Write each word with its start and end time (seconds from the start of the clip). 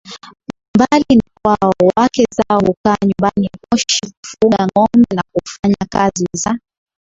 mbali 0.75 1.05
na 1.15 1.29
kwao 1.59 1.73
wake 1.97 2.25
zao 2.37 2.59
hukaa 2.59 2.97
nyumbani 3.03 3.49
Moshi 3.71 4.01
kufuga 4.23 4.67
ngombe 4.67 5.15
na 5.15 5.21
kufanya 5.33 5.85
kazi 5.89 6.27
za 6.35 6.59